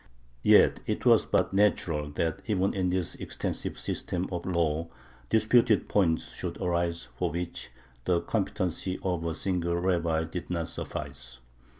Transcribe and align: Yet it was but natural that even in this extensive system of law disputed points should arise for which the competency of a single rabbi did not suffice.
Yet 0.41 0.79
it 0.87 1.05
was 1.05 1.27
but 1.27 1.53
natural 1.53 2.09
that 2.13 2.41
even 2.47 2.73
in 2.73 2.89
this 2.89 3.13
extensive 3.13 3.77
system 3.77 4.27
of 4.31 4.47
law 4.47 4.87
disputed 5.29 5.87
points 5.87 6.33
should 6.33 6.59
arise 6.59 7.09
for 7.17 7.29
which 7.29 7.69
the 8.05 8.19
competency 8.21 8.97
of 9.03 9.23
a 9.23 9.35
single 9.35 9.75
rabbi 9.75 10.23
did 10.23 10.49
not 10.49 10.69
suffice. 10.69 11.37